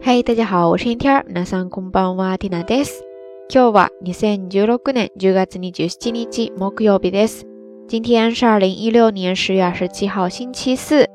[0.00, 1.24] 嗨，大家好，我是天天。
[1.28, 3.02] 皆さんこんばんは、ティナです。
[3.48, 7.44] 今日は二千十六年十月二十七日木曜日です。
[7.88, 11.06] 今天是二零一六年十月二十七号星期四。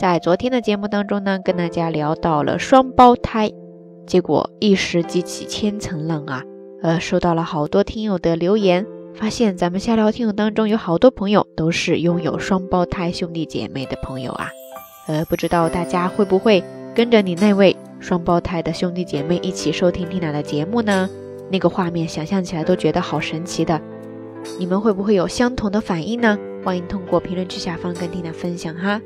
[0.00, 3.50] 在昨天的节目当中呢，跟大家聊到了双胞胎，
[4.06, 6.42] 结果一时激起千层浪啊！
[6.82, 14.50] 呃，收到了好多听友的留言，发现咱们下聊听友当中有好多朋友都是拥有双胞胎兄弟姐妹的朋友啊。
[15.08, 16.62] 呃，不知道大家会不会
[16.94, 17.74] 跟着你那位？
[18.01, 21.07] 双胞胎的兄弟姐妹一起收听 Tina 的节目呢，
[21.51, 23.79] 那个画面想象起来都觉得好神奇的。
[24.57, 26.37] 你们会不会有相同的反应呢？
[26.65, 28.99] 欢迎通过评论区下方跟 Tina 分享哈。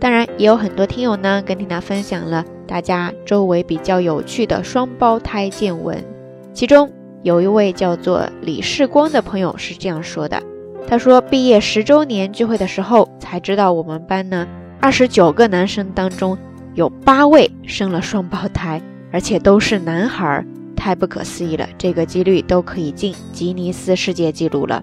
[0.00, 6.04] 当然，也有很多听友呢跟 Tina 分享了大家周围比较有趣的双胞胎见闻。
[6.52, 6.90] 其中
[7.22, 10.42] 有一位叫做李世光的朋友是这样说的：
[10.88, 14.48] 他说毕业十周年聚会的时候才知道，我们班呢
[14.80, 16.36] 二十九个男生当中。
[16.80, 18.80] 有八位生了双胞胎，
[19.12, 20.42] 而且都是男孩，
[20.74, 21.68] 太不可思议了！
[21.76, 24.82] 这个几率都可以进吉尼斯世界纪录了。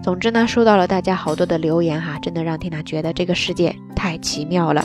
[0.00, 4.84] 总之呢，收到了大家好多的留言哈，真的让缇娜觉得这个世界太奇妙了。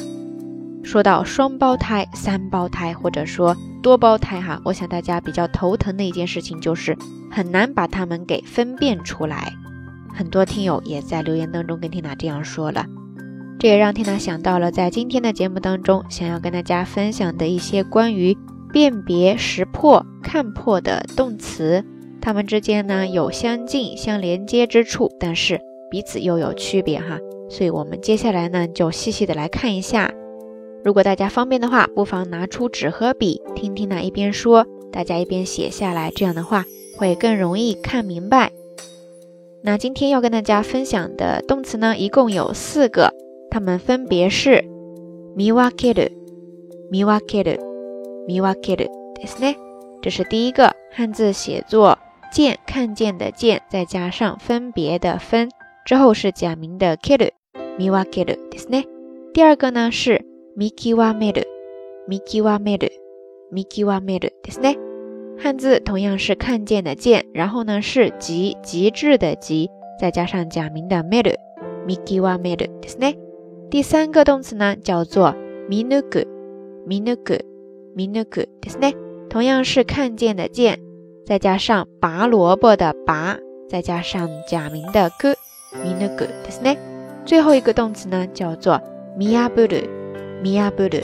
[0.84, 6.98] 说到双胞胎、三胞胎或者说多胞胎哈，我想大家比较头疼的一件事情就是
[7.30, 9.54] 很难把它们给分辨出来。
[10.14, 12.86] 很多听友也在留言当中跟缇娜这样说了，
[13.60, 18.38] 这也让缇娜想到了在今天的节目当中想要跟大家分享的一些关于
[18.72, 21.84] 辨别识破、看破的动词，
[22.22, 27.20] 它们之间呢有相近、相连接之处，但是彼此又有区别哈。
[27.50, 30.14] 所以我们接下来呢就细细的来看一下。
[30.84, 36.66] 如果大家方便的话，不妨拿出纸和笔，听缇娜一边说，大家一边写下来，这样的话
[36.98, 38.52] 会更容易看明白。
[39.67, 43.13] 那今天要跟大家分享的动词呢，一共有四个，
[43.51, 44.65] 它们分别是
[45.37, 46.13] 見分ける、
[46.91, 47.59] 見分ける、
[48.27, 49.57] 見分けるですね。
[50.03, 51.97] 这是第一个汉字写作
[52.33, 55.49] 见看见的见，再加上分别的分，
[55.87, 57.33] 之后是假名的ける、
[57.79, 58.87] 見分けるですね。
[59.33, 60.25] 第二个呢是
[60.57, 61.47] 見極める、
[62.09, 62.91] 見極める、
[63.53, 64.77] 見極めるですね。
[65.39, 73.17] 汉字同样是看见的见，然后呢是极极致的极，再加上假名的 m e d m i k i wa m e d ですね。
[73.71, 75.35] 第三个动词呢叫做
[75.69, 76.27] minuku
[76.87, 77.41] minuku
[77.97, 78.95] minuku ですね，
[79.29, 80.79] 同样是看见的见，
[81.27, 83.39] 再加上拔萝卜的拔，
[83.69, 85.35] 再加上假名的 ku
[85.83, 86.77] minuku ですね。
[87.25, 88.81] 最后一个动词呢叫做
[89.19, 89.89] miaburu
[90.43, 91.03] miaburu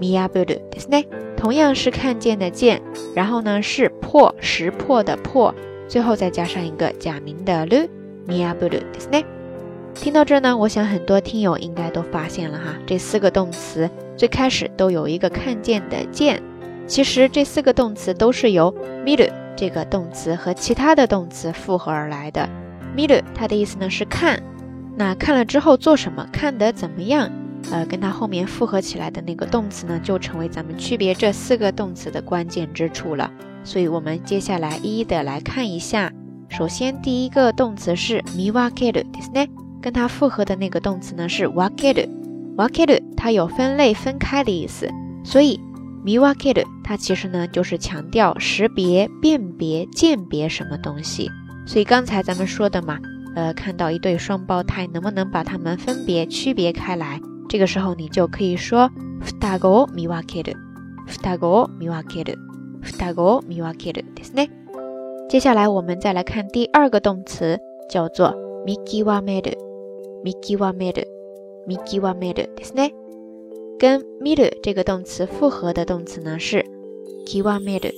[0.00, 1.06] miaburu ですね。
[1.44, 2.82] 同样是看见的见，
[3.14, 5.54] 然后呢是破识破的破，
[5.88, 7.88] 最后再加上一个假名的 lu
[8.26, 9.24] mia bulu ですね。
[9.94, 16.42] 听到这呢，我想很多听友应该都发现了哈，这四个动词最开始都有一个看见的见。
[16.86, 22.48] 其实这四个动词都是由 miru 这个动词和其他的动词复合而来的。
[22.96, 24.42] miru 它的意思呢是看，
[24.96, 26.26] 那看了之后做什么？
[26.32, 27.30] 看得怎么样？
[27.70, 33.30] 呃，跟它后面复合起来的那个动词呢，就成为咱们区别这四个动词的关键之处了。
[33.62, 36.12] 所以，我们接下来一一的来看一下。
[36.48, 39.48] 首先，第一个动词是 mi wa k e r ですね，
[39.80, 42.08] 跟它复合的那个动词呢是 wa k e r
[42.56, 44.90] wa k e r 它有分类分开的意思。
[45.22, 45.60] 所以，
[46.04, 51.30] mi wa k e r 它其实呢就是强调识别、辨别、鉴别什么东西。
[51.66, 52.98] 所以刚才咱们说的嘛，
[53.36, 57.20] 呃，看到一对双胞胎，能不能把它们分别区别开来？
[57.54, 60.56] 这个时候你就可以说双子を見分ける、
[61.06, 62.38] 双子を見分ける、
[62.82, 64.50] 双子を見分けるですね。
[65.28, 67.58] 接下来我们再来看第二个动词，
[67.90, 69.56] 叫做見極める、
[70.24, 71.06] 見極める、
[71.66, 72.92] 見極めるですね。
[73.78, 76.64] 跟見る这个动词复合的動詞呢是
[77.26, 77.92] 極める、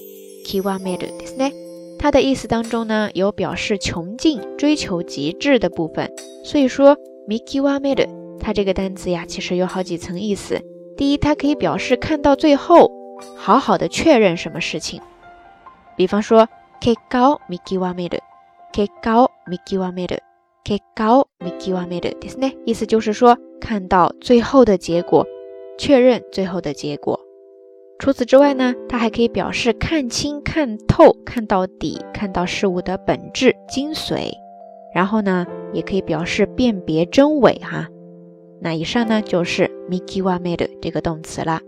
[0.47, 1.53] 極めるですね。
[1.99, 6.11] 它的意思当中呢有表示穷尽、追求极致的部分，
[6.45, 6.97] 所以说
[7.27, 8.16] 見極める。
[8.47, 10.61] 它这个单词呀，其实有好几层意思。
[10.97, 12.91] 第一，它可以表示看到最后，
[13.37, 15.01] 好好的确认什么事情。
[15.97, 16.49] 比方说，
[16.81, 22.57] ke gao miki wa meru，ke gao miki wa meru，ke gao miki wa meru，ですね。
[22.65, 25.27] 意思就是说，看到最后的结果，
[25.79, 27.21] 确认最后的结果。
[27.99, 34.33] 除此之外呢，它还可以表示看清、看透、看到底、看到事物的本质、精髓。
[34.93, 37.89] 然后呢，也可以表示辨别真伪，哈。
[38.61, 41.61] 那以上呢就是 miki wa meru 这个动词了。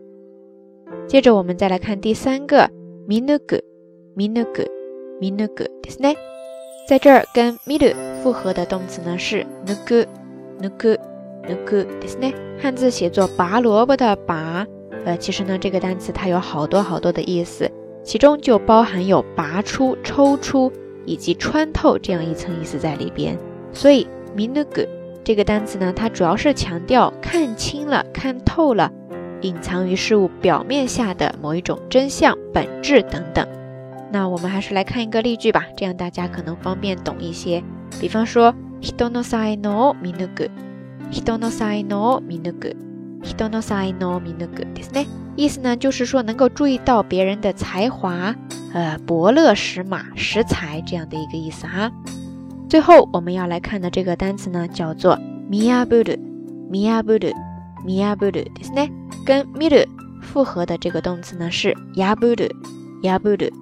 [1.06, 2.71] 接着我们再来看第三个
[3.09, 3.61] minugu
[4.17, 4.67] minugu
[5.21, 6.17] minugu ですね。
[6.89, 10.06] 在这儿跟 miru 复合的动词呢是 nugu
[10.61, 10.99] nugu
[11.49, 12.35] ぬくですね。
[12.59, 14.67] 汉字写作拔萝卜的拔，
[15.05, 17.71] 呃，其实呢，这个单词它有好多好多的意思，
[18.03, 20.73] 其中就包含有拔出、抽出
[21.05, 23.37] 以及穿透这样一层意思在里边。
[23.73, 24.87] 所以みぬく
[25.25, 28.93] 这个单词呢，它主要是强调看清了、看透了
[29.41, 33.47] 隐藏于事物表面下的某一种真相、本质等等。
[34.12, 37.62] 那我们还是来看一个例句吧，这样大家可能方便懂一些。
[38.01, 40.51] 比方说，人の才能を見抜く。
[41.11, 42.77] 人の才能を見抜く。
[43.23, 45.06] 人の才能を見抜くですね。
[45.37, 48.35] 意思呢，就是说能够注意到别人的才华，
[48.73, 51.91] 呃，伯乐识马识才这样的一个意思哈。
[52.69, 55.19] 最后我们要来看的这个单词呢，叫做
[55.51, 56.19] 見破る。
[56.71, 57.33] 見破る。
[57.85, 58.91] 見破るですね。
[59.27, 59.87] 跟見る
[60.23, 62.51] 复合的这个动词呢是破る。
[63.03, 63.53] 破る。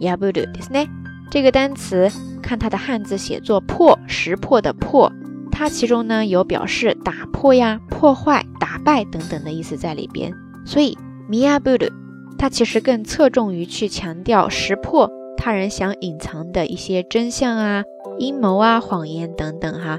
[0.00, 0.88] 破るですね。
[1.30, 2.08] 这个单词
[2.42, 5.10] 看它的汉字写作破，识破的破，
[5.50, 10.32] 它其中呢有表示打破呀、破坏、打败等等的意思在里边。
[10.64, 10.96] 所以
[11.30, 11.90] 見破る，
[12.38, 15.10] 它其实更侧重于去强调识破
[15.46, 17.84] 他人想隐藏的一些真相啊、
[18.18, 19.98] 阴谋啊、谎言等等哈。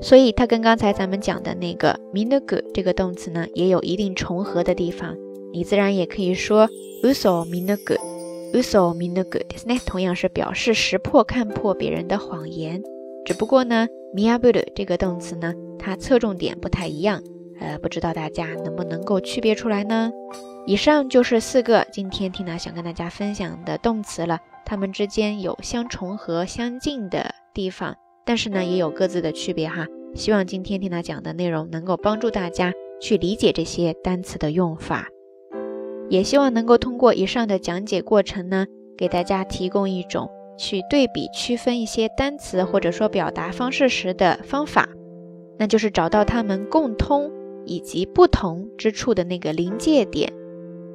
[0.00, 5.16] 所以它跟刚才咱们讲的那个見抜く这个动词呢也有一定重合的地方。
[5.52, 6.68] 你自然也可以说
[7.02, 7.96] 嘘見抜く。
[8.50, 12.82] uso mean the good，ですね，同样是表示识破、看破别人的谎言。
[13.26, 17.22] 只不过呢，miabu 这个动词呢，它侧重点不太一样。
[17.60, 20.10] 呃，不知道大家能不能够区别出来呢？
[20.66, 24.38] 以上就是四个今天 Tina 想跟大家分享的动词了。
[24.65, 27.95] 它们之间有相重合、相近的地方，
[28.25, 29.85] 但是呢，也有各自的区别哈。
[30.15, 32.71] 希望今天听他讲的内容能够帮助大家
[33.01, 35.07] 去理解这些单词的用法。
[36.09, 38.65] 也希望能够通过以上的讲解过程呢，
[38.97, 44.87] 给大家提供一种去对比区分一些单词或者说表达方式时的方法，
[45.57, 47.31] 那就是找到它们共通
[47.65, 50.31] 以及不同之处的那个临界点，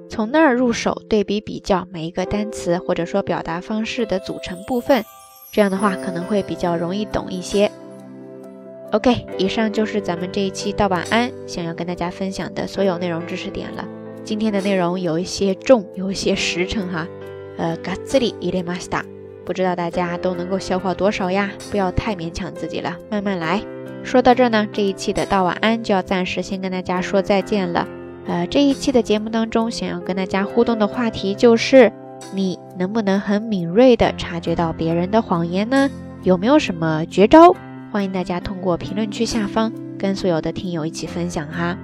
[0.08, 5.04] 从那儿入手对比比较每一个单词或者说表达方式的组成部分，
[5.52, 7.70] 这样的话可能会比较容易懂一些。
[8.92, 13.84] OK，以上就是咱们这一期道晚安想要跟大家分享的所有内容知识点了。
[14.24, 17.06] 今天的内容有一些重，有一些实诚哈，
[17.58, 19.04] 呃，嘎兹里伊列马斯达，
[19.44, 21.50] 不知道大家都能够消化多少呀？
[21.70, 23.62] 不要太勉强自己了，慢慢来。
[24.04, 27.86] 说到这儿呢，这一期的道晚安就要暂时先跟大家说再见了。
[28.28, 31.90] 呃，这一期的节目当中，想要跟大家互动的话题就是，
[32.34, 35.88] 你能不能很敏锐的察觉到别人的谎言呢？
[36.22, 37.56] 有没有什么绝招？
[37.90, 41.74] 欢迎大家通过评论区下方跟所有的听友一起分享哈。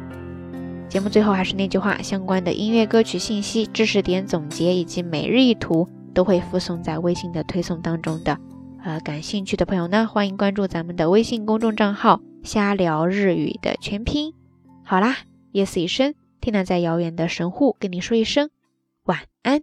[0.86, 8.36] 节目最后还是那句话，相关的音乐歌曲信息、知识点总结以及每日一图都会附送在微信的推送当中的。
[8.84, 14.34] 呃，感兴趣的朋友呢，欢迎关注咱们的微信公众账号“瞎聊日语”的全拼。
[14.82, 15.16] 好啦，
[15.52, 16.14] 夜色已深，
[16.44, 18.50] 缇娜在遥远的神户跟你说一声
[19.04, 19.62] 晚安。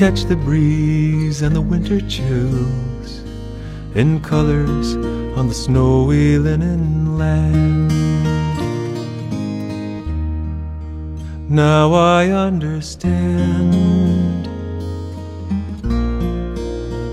[0.00, 3.20] catch the breeze and the winter chills
[3.94, 4.94] in colors
[5.36, 7.92] on the snowy linen land.
[11.50, 14.46] Now I understand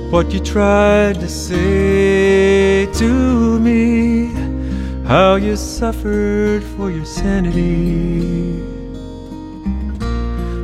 [0.09, 4.27] what you tried to say to me,
[5.05, 8.76] how you suffered for your sanity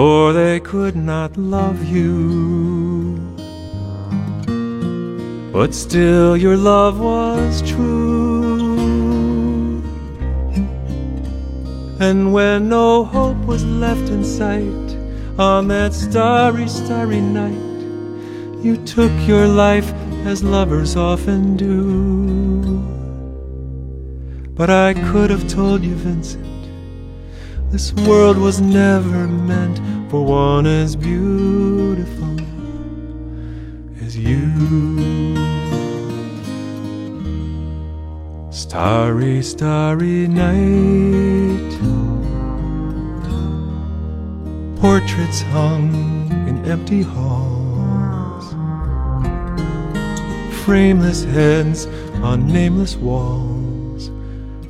[0.00, 3.18] For they could not love you.
[5.52, 8.72] But still, your love was true.
[12.00, 14.88] And when no hope was left in sight
[15.38, 17.80] on that starry, starry night,
[18.64, 19.92] you took your life
[20.24, 21.76] as lovers often do.
[24.54, 26.59] But I could have told you, Vincent.
[27.70, 29.78] This world was never meant
[30.10, 32.36] for one as beautiful
[34.04, 35.36] as you.
[38.50, 41.70] Starry, starry night.
[44.80, 45.92] Portraits hung
[46.48, 48.52] in empty halls.
[50.64, 51.86] Frameless heads
[52.20, 54.10] on nameless walls.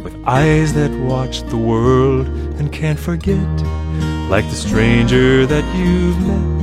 [0.00, 3.50] With eyes that watch the world and can't forget,
[4.28, 6.60] like the stranger that you've met.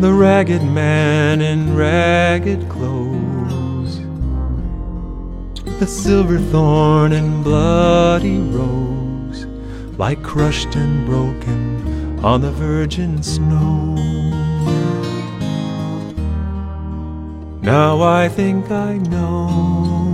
[0.00, 3.98] The ragged man in ragged clothes,
[5.80, 9.46] the silver thorn and bloody rose,
[9.98, 13.96] lie crushed and broken on the virgin snow.
[17.60, 20.13] Now I think I know